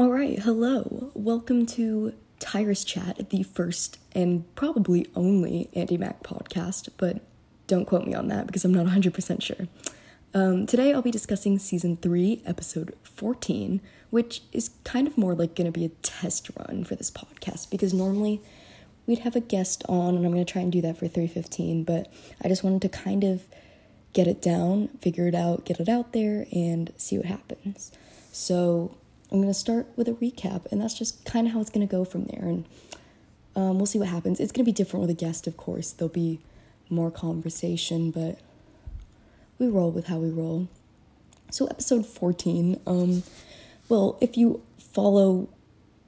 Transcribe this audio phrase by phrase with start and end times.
[0.00, 1.10] All right, hello.
[1.12, 7.20] Welcome to Tyrus Chat, the first and probably only Andi Mack podcast, but
[7.66, 9.68] don't quote me on that because I'm not 100% sure.
[10.32, 15.54] Um, today I'll be discussing season 3, episode 14, which is kind of more like
[15.54, 18.40] going to be a test run for this podcast because normally
[19.06, 21.84] we'd have a guest on and I'm going to try and do that for 315,
[21.84, 22.10] but
[22.42, 23.42] I just wanted to kind of
[24.14, 27.92] get it down, figure it out, get it out there, and see what happens.
[28.32, 28.96] So
[29.30, 31.86] I'm going to start with a recap, and that's just kind of how it's going
[31.86, 32.42] to go from there.
[32.42, 32.64] And
[33.54, 34.40] um, we'll see what happens.
[34.40, 35.92] It's going to be different with a guest, of course.
[35.92, 36.40] There'll be
[36.88, 38.40] more conversation, but
[39.58, 40.68] we roll with how we roll.
[41.50, 42.80] So, episode 14.
[42.86, 43.22] Um,
[43.88, 45.48] well, if you follow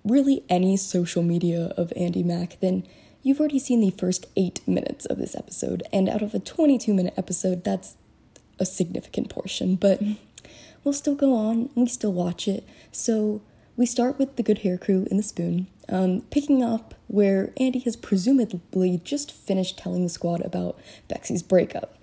[0.04, 2.84] really any social media of Andi Mack, then
[3.22, 5.82] you've already seen the first eight minutes of this episode.
[5.92, 7.96] And out of a 22 minute episode, that's
[8.58, 9.76] a significant portion.
[9.76, 10.00] But
[10.84, 12.66] we'll still go on, and we still watch it.
[12.90, 13.42] So
[13.76, 17.82] we start with the Good Hair Crew in the spoon, um, picking up where Andi
[17.84, 21.98] has presumably just finished telling the squad about Bexy's breakup.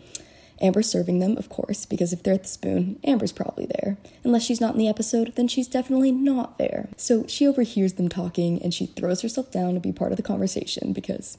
[0.61, 3.97] Amber's serving them, of course, because if they're at the spoon, Amber's probably there.
[4.23, 6.89] Unless she's not in the episode, then she's definitely not there.
[6.97, 10.23] So she overhears them talking and she throws herself down to be part of the
[10.23, 11.37] conversation because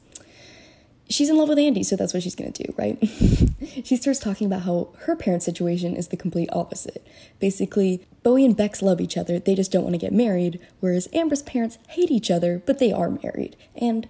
[1.10, 2.98] she's in love with Andi, so that's what she's gonna do, right?
[3.84, 7.06] she starts talking about how her parents' situation is the complete opposite.
[7.38, 11.08] Basically, Bowie and Bex love each other, they just don't want to get married, whereas
[11.12, 13.56] Amber's parents hate each other, but they are married.
[13.74, 14.08] And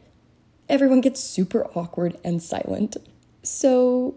[0.69, 2.97] everyone gets super awkward and silent.
[3.43, 4.15] So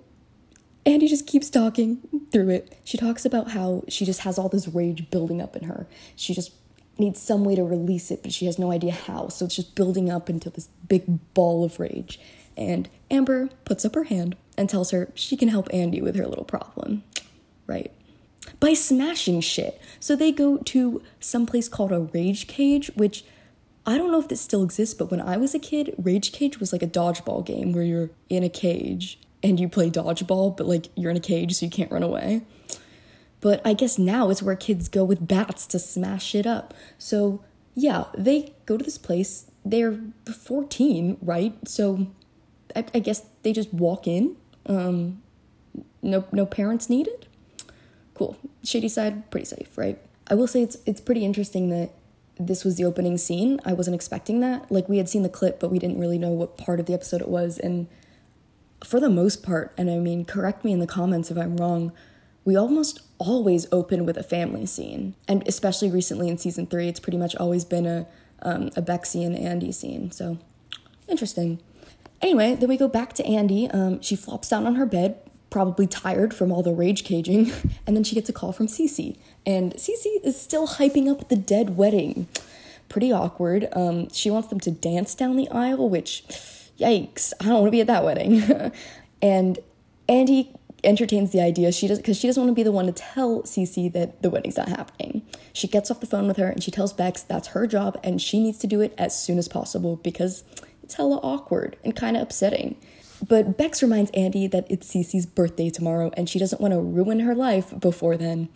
[0.86, 2.00] Andi just keeps talking
[2.32, 2.78] through it.
[2.84, 5.88] She talks about how she just has all this rage building up in her.
[6.16, 6.52] She just
[6.98, 9.30] needs some way to release it, but she has no idea how.
[9.30, 12.20] So it's just building up into this big ball of rage.
[12.58, 16.28] And Amber puts up her hand and tells her she can help Andi with her
[16.28, 17.04] little problem.
[17.68, 17.92] Right.
[18.60, 19.82] By smashing shit.
[20.00, 23.24] So they go to some place called a rage cage, which
[23.86, 26.60] I don't know if this still exists, but when I was a kid, Rage Cage
[26.60, 30.68] was like a dodgeball game where you're in a cage and you play dodgeball, but
[30.68, 32.44] like you're in a cage so you can't run away.
[33.42, 36.74] But I guess now it's where kids go with bats to smash it up.
[36.98, 37.44] So
[37.76, 39.52] yeah, they go to this place.
[39.66, 40.00] They're
[40.34, 41.54] 14, right?
[41.68, 42.08] So
[42.76, 44.36] I, I guess they just walk in.
[44.66, 45.22] Um,
[46.02, 47.28] no, no parents needed.
[48.14, 48.38] Cool.
[48.64, 50.00] Shadyside, pretty safe, right?
[50.28, 51.92] I will say it's it's pretty interesting that
[52.40, 53.60] this was the opening scene.
[53.66, 54.72] I wasn't expecting that.
[54.72, 56.94] Like we had seen the clip, but we didn't really know what part of the
[56.94, 57.58] episode it was.
[57.58, 57.88] And
[58.84, 61.92] for the most part, and I mean, correct me in the comments if I'm wrong,
[62.46, 65.16] we almost always open with a family scene.
[65.28, 68.08] And especially recently in season three, it's pretty much always been a
[68.42, 70.12] um, a Bexy and Andi scene.
[70.12, 70.38] So
[71.08, 71.60] interesting.
[72.24, 73.72] Anyway, then we go back to Andi.
[73.76, 75.20] Um, she flops down on her bed,
[75.50, 77.52] probably tired from all the rage caging,
[77.86, 79.18] and then she gets a call from Cece.
[79.46, 82.30] And Cece is still hyping up the dead wedding.
[82.88, 83.68] Pretty awkward.
[83.74, 86.24] Um, she wants them to dance down the aisle, which,
[86.80, 88.72] yikes, I don't want to be at that wedding.
[89.22, 89.60] and
[90.08, 92.94] Andi entertains the idea she does because she doesn't want to be the one to
[92.94, 95.24] tell Cece that the wedding's not happening.
[95.52, 98.22] She gets off the phone with her and she tells Bex that's her job and
[98.22, 100.44] she needs to do it as soon as possible because
[100.94, 102.76] it's hella awkward and kind of upsetting.
[103.28, 107.22] But Bex reminds Andi that it's Cece's birthday tomorrow and she doesn't want to ruin
[107.22, 108.50] her life before then.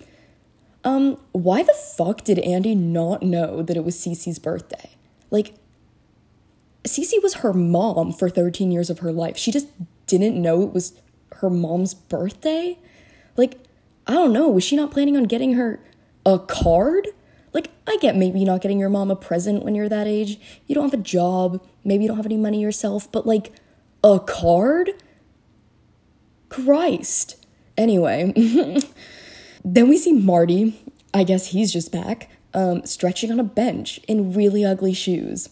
[0.83, 4.91] Um, why the fuck did Andi not know that it was Cece's birthday?
[5.31, 5.55] Like,
[6.83, 9.35] Cece was her mom for 13 years of her life.
[9.35, 9.67] She just
[10.05, 10.93] didn't know it was
[11.37, 12.77] her mom's birthday?
[13.35, 13.57] Like,
[14.05, 14.47] I don't know.
[14.47, 15.79] Was she not planning on getting her
[16.25, 17.07] a card?
[17.53, 20.39] Like, I get maybe not getting your mom a present when you're that age.
[20.67, 21.63] You don't have a job.
[21.83, 23.53] Maybe you don't have any money yourself, but like,
[24.03, 24.91] a card?
[26.49, 27.45] Christ.
[27.77, 28.33] Anyway,
[29.65, 30.79] then we see Marty.
[31.13, 35.49] I guess he's just back, um, stretching on a bench in really ugly shoes.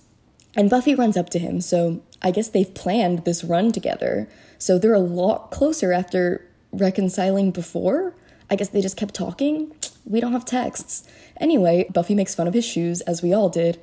[0.56, 4.30] And Buffy runs up to him, so I guess they've planned this run together.
[4.58, 8.16] So they're a lot closer after reconciling before.
[8.50, 9.76] I guess they just kept talking.
[10.06, 11.08] We don't have texts.
[11.38, 13.80] Anyway, Buffy makes fun of his shoes, as we all did,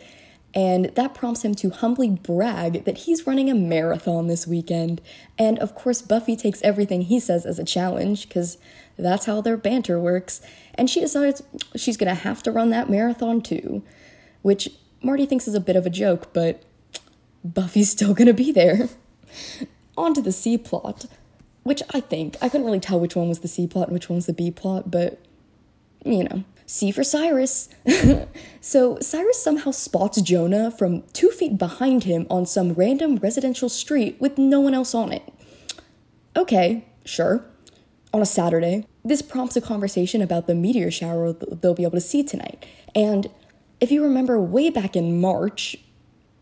[0.54, 5.00] and that prompts him to humbly brag that he's running a marathon this weekend.
[5.38, 8.58] And of course, Buffy takes everything he says as a challenge, because
[8.98, 10.40] that's how their banter works.
[10.74, 11.42] And she decides
[11.74, 13.82] she's gonna have to run that marathon too,
[14.42, 14.70] which
[15.02, 16.62] Marty thinks is a bit of a joke, but
[17.44, 18.88] Buffy's still gonna be there.
[19.96, 21.06] On to the C plot,
[21.64, 24.08] which I think, I couldn't really tell which one was the C plot and which
[24.08, 25.18] one was the B plot, but
[26.04, 26.44] you know.
[26.66, 27.68] C for Cyrus.
[28.62, 34.16] so Cyrus somehow spots Jonah from two feet behind him on some random residential street
[34.18, 35.22] with no one else on it.
[36.34, 37.44] Okay, sure.
[38.14, 38.86] On a Saturday.
[39.04, 42.64] This prompts a conversation about the meteor shower they'll be able to see tonight.
[42.94, 43.28] And
[43.80, 45.76] if you remember way back in March,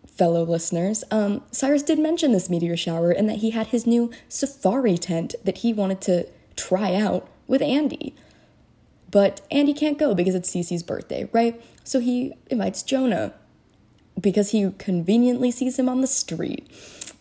[0.07, 4.11] fellow listeners, um, Cyrus did mention this meteor shower and that he had his new
[4.29, 8.13] safari tent that he wanted to try out with Andi.
[9.11, 11.61] But Andi can't go because it's Cece's birthday, right?
[11.85, 13.33] So he invites Jonah
[14.21, 16.71] because he conveniently sees him on the street.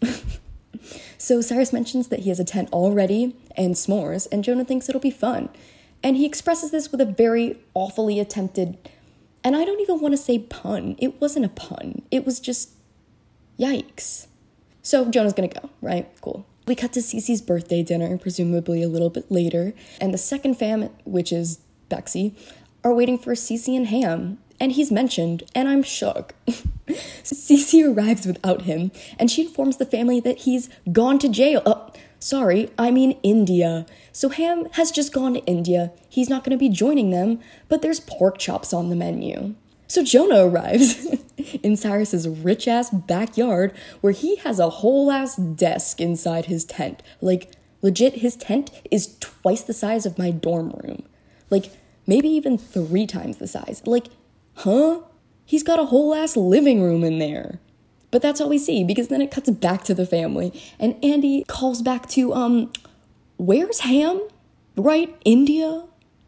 [1.18, 5.02] so Cyrus mentions that he has a tent already and s'mores, and Jonah thinks it'll
[5.02, 5.50] be fun.
[6.04, 8.78] And he expresses this with a very awfully attempted,
[9.44, 10.96] and I don't even want to say pun.
[10.98, 12.72] It wasn't a pun, it was just
[13.60, 14.28] yikes.
[14.82, 16.10] So Jonah's gonna go, right?
[16.22, 16.46] Cool.
[16.68, 20.90] We cut to Cece's birthday dinner, presumably a little bit later, and the second fam,
[21.04, 21.60] which is
[21.90, 22.36] Bexy,
[22.84, 26.34] are waiting for Cece and Ham, and he's mentioned, and I'm shook.
[26.88, 31.62] Cece arrives without him, and she informs the family that he's gone to jail.
[31.66, 33.86] Oh, sorry, I mean India.
[34.12, 35.92] So Ham has just gone to India.
[36.10, 39.56] He's not going to be joining them, but there's pork chops on the menu.
[39.88, 41.04] So Jonah arrives
[41.64, 47.02] in Cyrus's rich ass backyard where he has a whole ass desk inside his tent.
[47.22, 47.52] Like,
[47.82, 51.04] legit, his tent is twice the size of my dorm room.
[51.50, 51.72] Like,
[52.06, 53.82] maybe even three times the size.
[53.86, 54.08] Like,
[54.56, 55.02] huh?
[55.46, 57.60] He's got a whole ass living room in there.
[58.12, 61.46] But that's all we see because then it cuts back to the family and Andi
[61.48, 62.72] calls back to, um,
[63.38, 64.22] where's Ham?
[64.76, 65.16] Right?
[65.26, 65.86] India?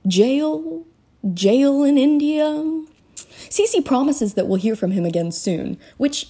[0.08, 0.86] Jail?
[1.34, 2.46] Jail in India?
[3.16, 6.28] Cece promises that we'll hear from him again soon, which,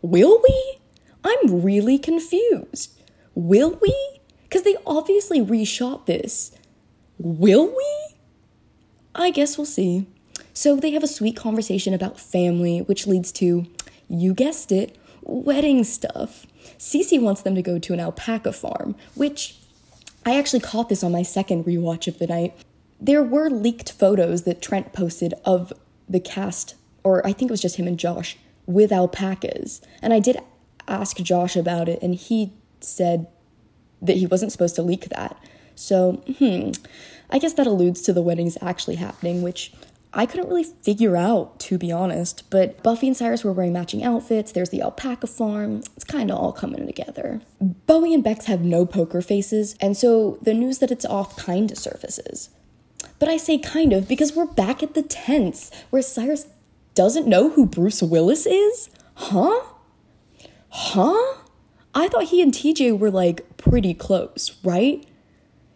[0.00, 0.78] will we?
[1.24, 2.98] I'm really confused.
[3.34, 4.20] Will we?
[4.44, 6.52] Because they obviously reshot this.
[7.18, 8.01] Will we?
[9.14, 10.06] I guess we'll see.
[10.54, 13.66] So they have a sweet conversation about family, which leads to,
[14.08, 16.46] you guessed it, wedding stuff.
[16.78, 19.56] Cece wants them to go to an alpaca farm, which
[20.24, 22.54] I actually caught this on my second rewatch of the night.
[23.00, 25.72] There were leaked photos that Trent posted of
[26.08, 28.36] the cast, or I think it was just him and Josh,
[28.66, 29.80] with alpacas.
[30.00, 30.38] And I did
[30.86, 33.26] ask Josh about it, and he said
[34.00, 35.36] that he wasn't supposed to leak that.
[35.74, 36.72] So, hmm,
[37.32, 39.72] I guess that alludes to the weddings actually happening, which
[40.12, 42.48] I couldn't really figure out, to be honest.
[42.50, 46.38] But Buffy and Cyrus were wearing matching outfits, there's the alpaca farm, it's kind of
[46.38, 47.40] all coming together.
[47.60, 51.72] Bowie and Bex have no poker faces, and so the news that it's off kind
[51.72, 52.50] of surfaces.
[53.18, 56.46] But I say kind of because we're back at the tents where Cyrus
[56.94, 58.90] doesn't know who Bruce Willis is?
[59.14, 59.62] Huh?
[60.68, 61.38] Huh?
[61.94, 65.06] I thought he and TJ were like pretty close, right?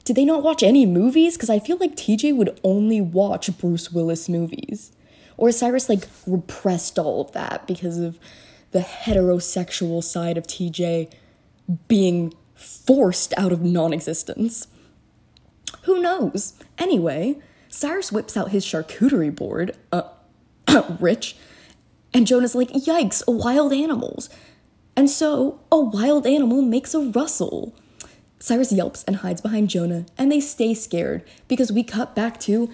[0.06, 1.36] Did they not watch any movies?
[1.36, 4.92] Because I feel like TJ would only watch Bruce Willis movies.
[5.36, 8.16] Or Cyrus like repressed all of that because of
[8.70, 11.12] the heterosexual side of TJ
[11.88, 14.68] being forced out of non existence.
[15.82, 16.54] Who knows?
[16.78, 20.04] Anyway, Cyrus whips out his charcuterie board, uh,
[21.00, 21.34] rich,
[22.14, 24.30] and Jonah's like, yikes, wild animals.
[24.94, 27.74] And so, a wild animal makes a rustle.
[28.38, 32.70] Cyrus yelps and hides behind Jonah, and they stay scared because we cut back to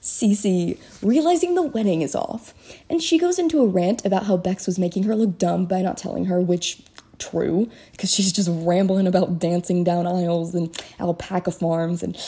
[0.00, 2.54] Cece realizing the wedding is off.
[2.90, 5.82] And she goes into a rant about how Bex was making her look dumb by
[5.82, 6.82] not telling her, which
[7.18, 12.18] true, because she's just rambling about dancing down aisles and alpaca farms and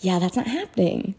[0.00, 1.14] yeah, that's not happening.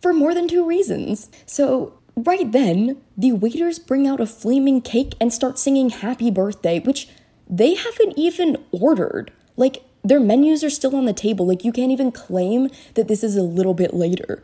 [0.00, 1.30] For more than two reasons.
[1.46, 6.80] So, right then, the waiters bring out a flaming cake and start singing happy birthday,
[6.80, 7.08] which
[7.48, 9.32] they haven't even ordered.
[9.58, 11.46] Like, their menus are still on the table.
[11.46, 14.42] Like, you can't even claim that this is a little bit later.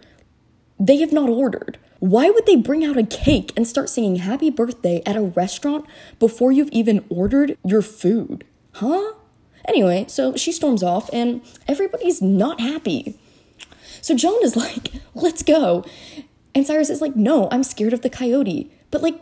[0.78, 1.78] They have not ordered.
[2.00, 5.86] Why would they bring out a cake and start singing happy birthday at a restaurant
[6.18, 8.44] before you've even ordered your food?
[8.72, 9.14] Huh?
[9.66, 13.16] Anyway, so she storms off and everybody's not happy.
[14.02, 15.84] So Jonah is like, let's go.
[16.54, 18.70] And Cyrus is like, no, I'm scared of the coyote.
[18.90, 19.18] But like,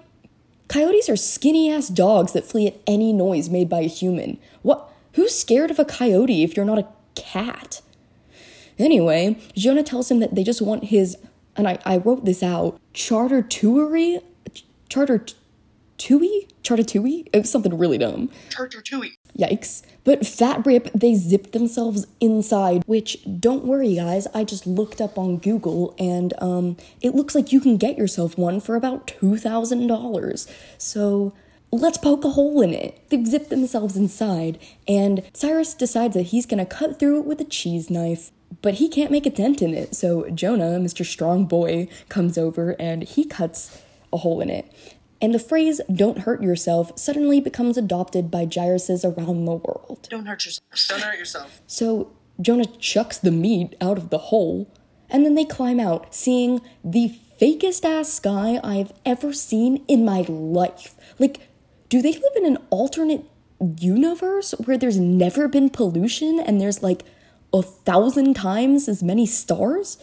[0.68, 4.38] coyotes are skinny ass dogs that flee at any noise made by a human.
[4.62, 4.91] What?
[5.14, 7.82] Who's scared of a coyote if you're not a cat?
[8.78, 11.16] Anyway, Jonah tells him that they just want his,
[11.56, 14.22] and I, I wrote this out, charter toury?
[14.88, 15.24] Charter
[15.98, 16.48] tui?
[16.62, 17.28] Charter tui?
[17.32, 18.30] It was something really dumb.
[18.50, 19.12] Charter tui.
[19.38, 19.82] Yikes.
[20.04, 25.16] But Fat Rip, they zipped themselves inside, which don't worry guys, I just looked up
[25.16, 30.50] on Google and um it looks like you can get yourself one for about $2,000.
[30.76, 31.32] So
[31.72, 33.00] let's poke a hole in it.
[33.08, 37.44] They've zipped themselves inside, and Cyrus decides that he's gonna cut through it with a
[37.44, 38.30] cheese knife.
[38.60, 41.04] But he can't make a dent in it, so Jonah, Mr.
[41.06, 44.70] Strong Boy, comes over and he cuts a hole in it.
[45.22, 50.06] And the phrase, don't hurt yourself, suddenly becomes adopted by Cyruses around the world.
[50.10, 50.88] Don't hurt yourself.
[50.88, 51.62] Don't hurt yourself.
[51.66, 54.68] So Jonah chucks the meat out of the hole,
[55.08, 60.22] and then they climb out, seeing the fakest ass sky I've ever seen in my
[60.22, 60.94] life.
[61.18, 61.40] Like,
[61.92, 63.22] do they live in an alternate
[63.78, 67.04] universe where there's never been pollution and there's like
[67.52, 70.02] a thousand times as many stars?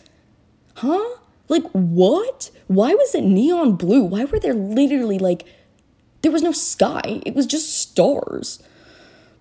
[0.75, 1.17] Huh?
[1.47, 2.51] Like, what?
[2.67, 4.03] Why was it neon blue?
[4.03, 5.47] Why were there literally like,
[6.21, 8.61] there was no sky, it was just stars.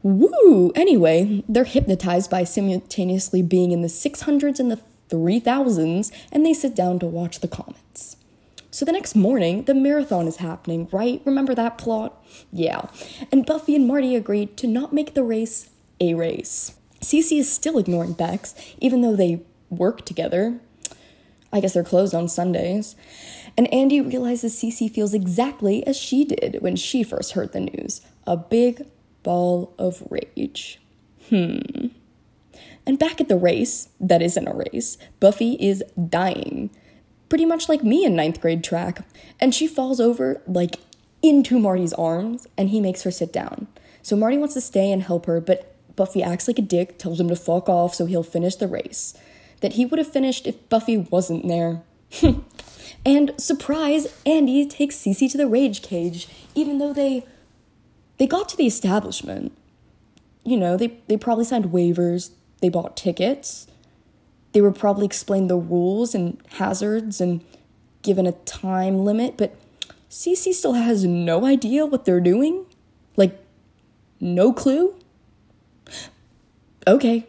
[0.03, 0.73] Woo!
[0.75, 6.75] Anyway, they're hypnotized by simultaneously being in the 600s and the 3000s, and they sit
[6.75, 8.17] down to watch the comets.
[8.79, 11.21] So the next morning, the marathon is happening, right?
[11.25, 12.25] Remember that plot?
[12.53, 12.83] Yeah.
[13.33, 16.77] And Buffy and Marty agreed to not make the race a race.
[17.01, 20.61] Cece is still ignoring Bex, even though they work together.
[21.53, 22.95] I guess they're closed on Sundays.
[23.57, 28.01] And Andi realizes Cece feels exactly as she did when she first heard the news
[28.29, 28.87] a big
[29.25, 30.79] ball of rage.
[31.31, 31.89] Hmm.
[32.87, 36.71] And back at the race, that isn't a race, Buffy is dying.
[37.29, 39.05] Pretty much like me in ninth grade track.
[39.41, 40.77] And she falls over, like,
[41.23, 43.67] into Marty's arms, and he makes her sit down.
[44.03, 47.21] So Marty wants to stay and help her, but Buffy acts like a dick, tells
[47.21, 49.15] him to fuck off so he'll finish the race.
[49.61, 51.83] That he would have finished if Buffy wasn't there.
[53.05, 57.27] and surprise, Andi takes Cece to the rage cage, even though they
[58.19, 59.57] they got to the establishment.
[60.45, 62.31] You know, they, they probably signed waivers,
[62.61, 63.68] they bought tickets.
[64.53, 67.45] They were probably explained the rules and hazards and
[68.03, 69.57] given a time limit, but
[70.11, 72.65] Cece still has no idea what they're doing?
[73.17, 73.39] Like,
[74.21, 74.95] no clue?
[76.87, 77.27] Okay.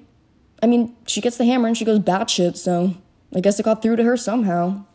[0.64, 2.96] I mean, she gets the hammer and she goes batshit, so
[3.36, 4.86] I guess it got through to her somehow.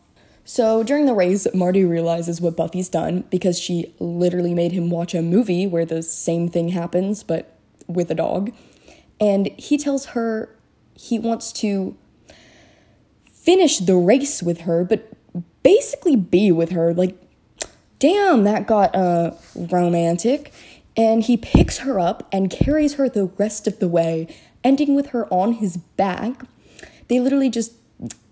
[0.43, 5.15] So during the race, Marty realizes what Buffy's done because she literally made him watch
[5.15, 8.51] a movie where the same thing happens, but with a dog.
[9.19, 10.55] And he tells her
[10.93, 11.97] he wants to
[13.45, 15.07] finish the race with her, but
[15.63, 16.93] basically be with her.
[16.93, 17.15] Like,
[17.99, 20.51] damn, that got uh, romantic.
[20.97, 24.33] And he picks her up and carries her the rest of the way,
[24.63, 26.45] ending with her on his back.
[27.07, 27.73] They literally just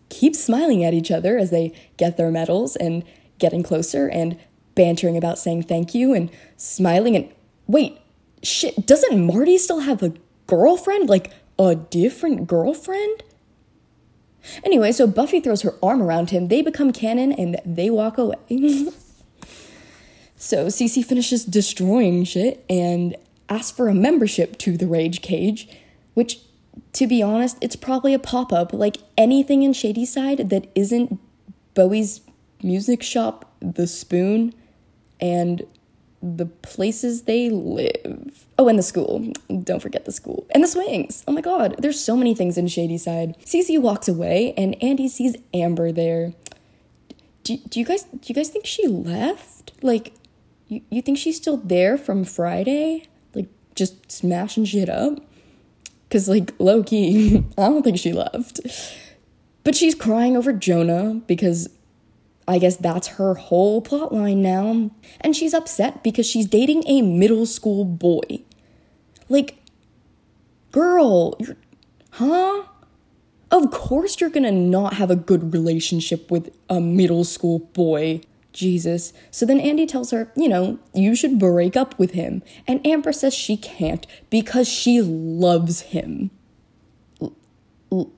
[0.10, 3.03] keep smiling at each other as they get their medals and
[3.39, 4.39] getting closer and
[4.75, 7.32] bantering about saying thank you and smiling and
[7.67, 8.00] wait,
[8.41, 10.13] shit, doesn't Marty still have a
[10.48, 11.10] girlfriend?
[11.10, 13.24] Like a different girlfriend?
[14.64, 18.38] Anyway, so Buffy throws her arm around him, they become canon, and they walk away.
[20.36, 23.16] so Cece finishes destroying shit and
[23.50, 25.70] asks for a membership to the Rage Cage,
[26.14, 26.40] which,
[26.94, 31.20] to be honest, it's probably a pop up like anything in Shadyside that isn't
[31.74, 32.22] Bowie's
[32.62, 34.54] music shop, The Spoon,
[35.20, 35.64] and
[36.24, 38.46] the places they live.
[38.58, 39.34] Oh, and the school.
[39.63, 40.48] Don't forget the school.
[40.51, 41.22] And the swings.
[41.27, 43.36] Oh my god, there's so many things in Shadyside.
[43.39, 46.34] Cece walks away and Andi sees Amber there.
[47.44, 49.74] Do, do you guys do you guys think she left?
[49.82, 50.13] Like
[50.70, 53.06] you, you think she's still there from Friday?
[53.36, 55.20] Like just smashing shit up?
[56.10, 58.62] Cause like low key, I don't think she left.
[59.65, 61.70] But she's crying over Jonah because
[62.48, 64.92] I guess that's her whole plotline now.
[65.22, 68.44] And she's upset because she's dating a middle school boy.
[69.30, 69.58] Like,
[70.72, 71.56] girl, you're,
[72.12, 72.64] huh?
[73.52, 78.22] Of course you're gonna not have a good relationship with a middle school boy.
[78.52, 79.14] Jesus.
[79.32, 82.44] So then Andi tells her, you know, you should break up with him.
[82.68, 86.30] And Amber says she can't because she loves him.
[87.92, 88.12] L-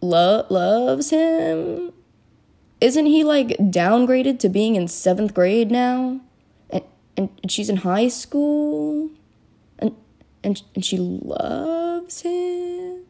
[0.00, 1.92] lo- loves him?
[2.82, 6.20] Isn't he like downgraded to being in seventh grade now?
[6.68, 6.82] And,
[7.16, 9.08] and, she's in high school?
[9.78, 9.94] And,
[10.42, 13.04] and, and she loves him?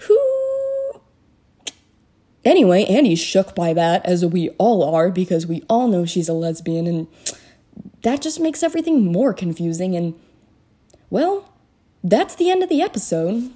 [0.00, 1.00] Who?
[2.44, 6.34] Anyway, Andi's shook by that, as we all are, because we all know she's a
[6.34, 7.06] lesbian, and
[8.02, 9.96] that just makes everything more confusing.
[9.96, 10.12] And,
[11.08, 11.50] well,
[12.02, 13.50] that's the end of the episode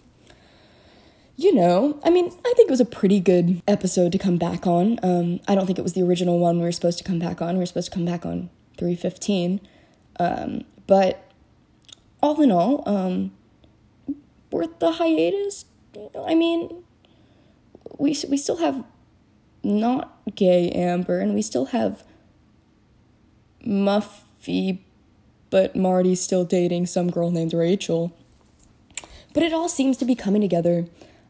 [1.39, 4.67] you know, I mean, I think it was a pretty good episode to come back
[4.67, 4.99] on.
[5.05, 7.41] Um, I don't think it was the original one we were supposed to come back
[7.41, 7.55] on.
[7.55, 9.61] We were supposed to come back on 315.
[10.19, 11.31] Um, but
[12.21, 13.31] all in all, um,
[14.51, 15.67] worth the hiatus.
[16.27, 16.83] I mean,
[17.99, 18.83] we, we still have
[19.63, 22.03] not gay Amber, and we still have
[23.65, 24.81] Muffy,
[25.51, 28.13] but Marty's still dating some girl named Rachel.
[29.33, 30.87] But it all seems to be coming together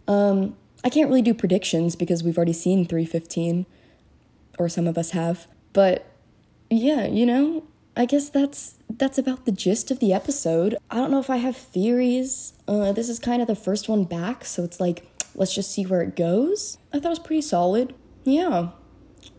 [0.09, 3.67] um, I can't really do predictions because we've already seen 315,
[4.59, 5.47] or some of us have.
[5.73, 6.07] But
[6.71, 7.65] yeah, you know,
[7.97, 10.77] I guess that's that's about the gist of the episode.
[10.91, 12.55] I don't know if I have theories.
[12.67, 15.85] Uh, this is kind of the first one back, so it's like let's just see
[15.85, 16.79] where it goes.
[16.93, 17.95] I thought it was pretty solid.
[18.25, 18.71] Yeah.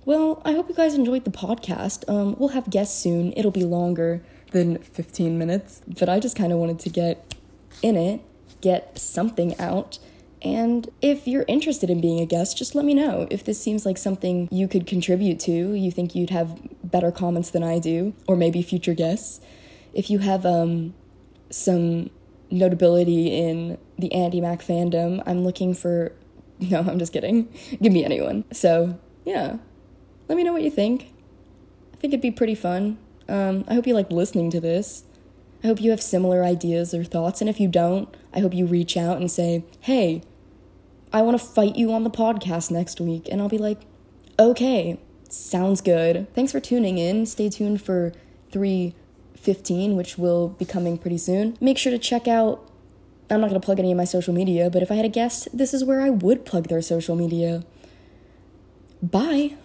[0.05, 2.07] Well, I hope you guys enjoyed the podcast.
[2.09, 3.33] Um, we'll have guests soon.
[3.35, 7.35] It'll be longer than 15 minutes, but I just kind of wanted to get
[7.81, 8.21] in it,
[8.61, 9.99] get something out.
[10.41, 13.27] And if you're interested in being a guest, just let me know.
[13.29, 17.49] If this seems like something you could contribute to, you think you'd have better comments
[17.49, 19.41] than I do, or maybe future guests.
[19.93, 20.93] If you have um,
[21.49, 22.09] some
[22.49, 26.13] notability in the Andi Mack fandom, I'm looking for.
[26.61, 27.47] No, I'm just kidding.
[27.81, 28.43] Give me anyone.
[28.51, 29.59] So, yeah.
[30.27, 31.13] Let me know what you think.
[31.93, 32.97] I think it'd be pretty fun.
[33.29, 35.05] Um, I hope you like listening to this.
[35.63, 37.39] I hope you have similar ideas or thoughts.
[37.39, 40.21] And if you don't, I hope you reach out and say, hey,
[41.11, 43.27] I want to fight you on the podcast next week.
[43.31, 43.81] And I'll be like,
[44.37, 44.99] okay,
[45.29, 46.33] sounds good.
[46.33, 47.25] Thanks for tuning in.
[47.25, 48.13] Stay tuned for
[48.51, 51.57] 315, which will be coming pretty soon.
[51.59, 52.69] Make sure to check out
[53.31, 55.09] I'm not going to plug any of my social media, but if I had a
[55.09, 57.63] guest, this is where I would plug their social media.
[59.03, 59.55] Bye.